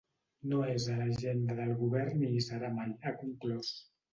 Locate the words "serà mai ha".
2.49-3.17